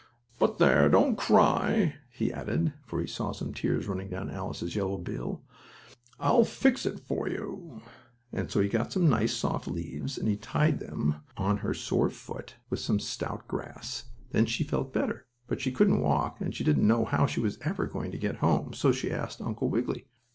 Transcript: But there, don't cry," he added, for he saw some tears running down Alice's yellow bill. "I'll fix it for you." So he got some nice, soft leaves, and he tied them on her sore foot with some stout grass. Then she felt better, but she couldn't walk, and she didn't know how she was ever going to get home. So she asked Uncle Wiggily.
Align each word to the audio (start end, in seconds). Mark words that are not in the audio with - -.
But 0.39 0.57
there, 0.57 0.89
don't 0.89 1.15
cry," 1.15 1.93
he 2.09 2.33
added, 2.33 2.73
for 2.87 2.99
he 2.99 3.05
saw 3.05 3.33
some 3.33 3.53
tears 3.53 3.87
running 3.87 4.09
down 4.09 4.31
Alice's 4.31 4.75
yellow 4.75 4.97
bill. 4.97 5.43
"I'll 6.19 6.43
fix 6.43 6.87
it 6.87 6.99
for 6.99 7.29
you." 7.29 7.83
So 8.47 8.61
he 8.61 8.67
got 8.67 8.91
some 8.91 9.07
nice, 9.11 9.31
soft 9.37 9.67
leaves, 9.67 10.17
and 10.17 10.27
he 10.27 10.37
tied 10.37 10.79
them 10.79 11.17
on 11.37 11.57
her 11.57 11.75
sore 11.75 12.09
foot 12.09 12.55
with 12.71 12.79
some 12.79 12.99
stout 12.99 13.47
grass. 13.47 14.05
Then 14.31 14.47
she 14.47 14.63
felt 14.63 14.91
better, 14.91 15.27
but 15.45 15.61
she 15.61 15.71
couldn't 15.71 16.01
walk, 16.01 16.41
and 16.41 16.55
she 16.55 16.63
didn't 16.63 16.87
know 16.87 17.05
how 17.05 17.27
she 17.27 17.39
was 17.39 17.59
ever 17.61 17.85
going 17.85 18.09
to 18.09 18.17
get 18.17 18.37
home. 18.37 18.73
So 18.73 18.91
she 18.91 19.11
asked 19.11 19.39
Uncle 19.39 19.69
Wiggily. 19.69 20.07